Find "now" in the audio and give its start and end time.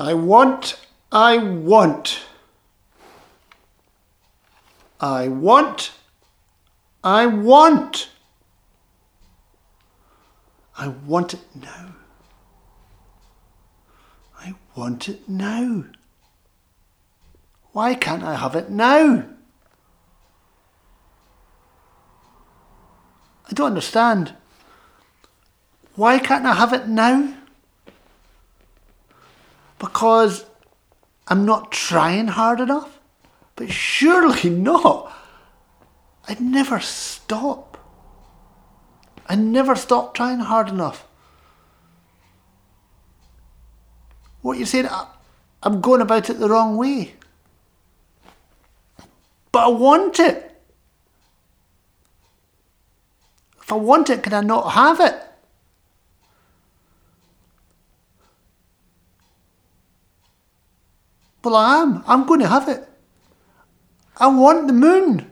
11.54-11.94, 15.28-15.84, 18.70-19.26, 26.88-27.34